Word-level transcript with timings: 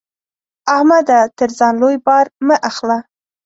احمده! 0.75 1.19
تر 1.37 1.49
ځان 1.57 1.73
لوی 1.81 1.97
بار 2.05 2.25
مه 2.47 2.55
اخله. 2.69 2.97